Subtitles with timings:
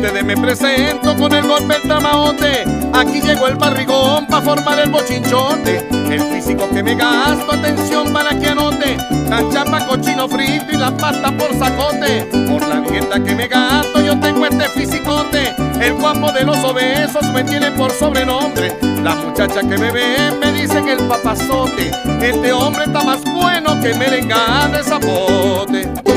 [0.00, 2.64] ustedes me presento con el golpe el tramaote.
[2.94, 5.86] Aquí llegó el barrigón para formar el bochinchote.
[6.10, 8.96] El físico que me gasto, atención para que anote.
[9.28, 12.24] La chapa, cochino frito y la pasta por sacote.
[12.48, 15.54] Por la dieta que me gasto, yo tengo este fisicote.
[15.78, 18.74] El guapo de los obesos me tiene por sobrenombre.
[19.02, 21.90] Las muchachas que me ven me dicen el papazote.
[22.22, 26.09] Este hombre está más bueno que merenga de zapote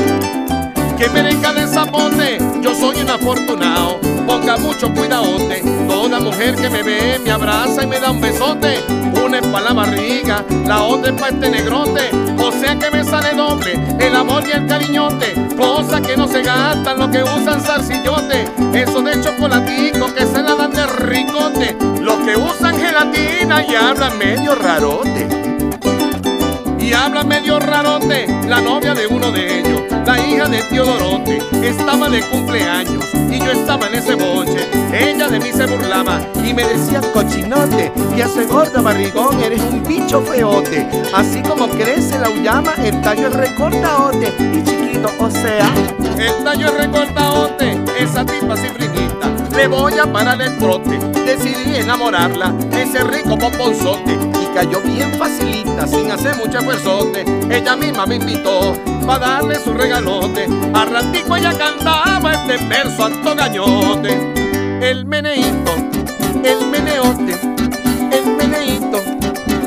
[0.96, 6.82] que merenga de zapote, yo soy un afortunado, ponga mucho cuidadote, toda mujer que me
[6.82, 8.78] ve me abraza y me da un besote,
[9.24, 13.04] una es para la barriga, la otra es para este negrote, o sea que me
[13.04, 17.60] sale doble, el amor y el cariñote, cosa que no se gastan lo que usan
[17.60, 23.74] zarcillote, eso de chocolatico que se la dan de ricote, los que usan gelatina y
[23.74, 25.43] hablan medio rarote.
[26.84, 31.38] Y habla medio rarote, la novia de uno de ellos, la hija de tío Dorote,
[31.62, 34.68] estaba de cumpleaños y yo estaba en ese boche.
[34.92, 39.82] Ella de mí se burlaba y me decía cochinote, que hace gorda barrigón, eres un
[39.82, 40.86] bicho feote.
[41.14, 45.72] Así como crece la uyama, el tallo es recortaote y chiquito, o sea,
[46.18, 47.80] el tallo es recortaote,
[49.64, 55.86] Le voy a parar el trote, decidí enamorarla, ese rico pomponzote y cayó bien facilita,
[55.86, 57.24] sin hacer mucho esfuerzote.
[57.48, 58.74] Ella misma me invitó
[59.06, 60.46] para darle su regalote.
[60.74, 64.34] A ratico ella cantaba este verso alto gañote.
[64.82, 65.72] El meneíto,
[66.44, 67.32] el meneote,
[68.12, 69.00] el meneíto,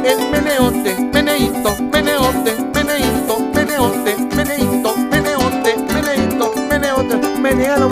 [0.06, 7.90] el meneote, meneíto, meneote, meneíto, meneote, meneíto, meneote, meneíto, meneote, menealo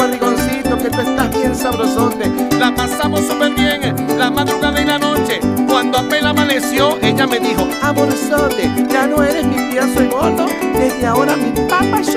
[1.55, 2.31] sabrosote.
[2.59, 5.39] La pasamos súper bien la madrugada y la noche.
[5.67, 10.45] Cuando apenas amaneció, ella me dijo, amorzote, ya no eres mi tía, soy gordo,
[10.77, 12.15] desde ahora mi papá es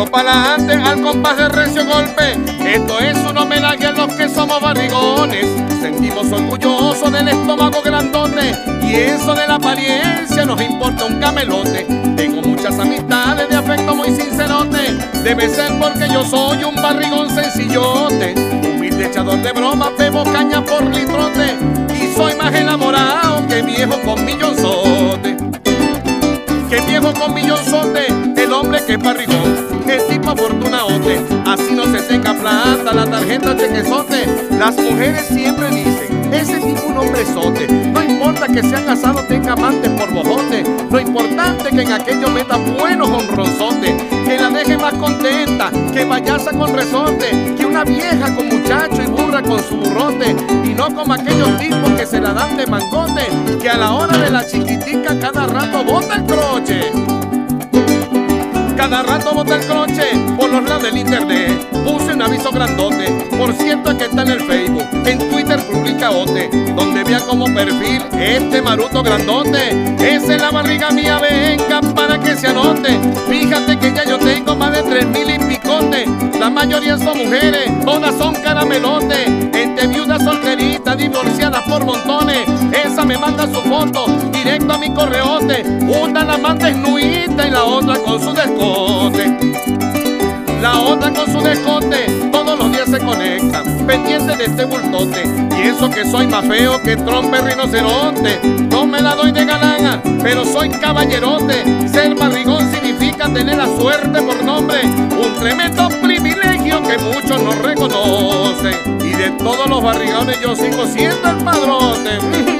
[0.00, 2.32] Sigo pa'lante, al compás de recio golpe.
[2.64, 5.46] Esto es un homenaje a los que somos barrigones.
[5.78, 8.54] Sentimos orgullosos del estómago grandote.
[8.82, 11.86] Y eso de la apariencia nos importa un camelote.
[12.16, 14.96] Tengo muchas amistades de afecto muy sincerote.
[15.22, 18.34] Debe ser porque yo soy un barrigón sencillote.
[18.74, 21.58] Humilde echador de broma, bebo caña por litrote.
[21.94, 25.36] Y soy más enamorado que viejo con millonzote
[26.70, 28.06] que viejo con millonzote,
[28.60, 29.56] hombre que es barrigón,
[29.88, 34.26] el tipo afortunaote, así no se tenga plata, la tarjeta chequezote,
[34.58, 39.90] las mujeres siempre dicen, ese tipo un hombrezote, no importa que sea casado, tenga amantes
[39.92, 45.70] por bojote, lo importante que en aquello meta buenos honronzote, que la deje más contenta,
[45.94, 50.74] que vayasa con resorte, que una vieja con muchacho y burra con su burrote, y
[50.74, 53.26] no como aquellos tipos que se la dan de mangote,
[53.60, 57.09] que a la hora de la chiquitica cada rato bota el croche.
[58.80, 60.04] Cada rato bota el croche
[60.38, 61.68] por los lados del internet.
[61.84, 66.48] Puse un aviso grandote, por cierto que está en el Facebook, en Twitter publica ote,
[66.74, 69.68] donde vea como perfil este maruto grandote.
[69.98, 72.98] Esa es la barriga mía, venga para que se anote.
[73.28, 76.06] Fíjate que ya yo tengo más de tres mil y picote.
[76.40, 79.28] La mayoría son mujeres, todas son caramelotes.
[79.28, 82.48] Entre viudas solteritas, divorciadas por montones.
[82.72, 85.62] Esa me manda su foto directo a mi correote.
[86.02, 89.36] Una la manda desnudita y la otra con su descote.
[90.62, 95.24] La otra con su descote, todos los días se conectan, pendiente de este bultote.
[95.58, 98.40] Y eso que soy más feo que trompe rinoceronte.
[98.70, 101.88] No me la doy de galana, pero soy caballerote.
[101.88, 104.82] Ser barrigón significa tener la suerte por nombre.
[104.84, 105.88] Un tremendo
[107.12, 112.59] muchos no reconocen y de todos los barrigones yo sigo siendo el padrote.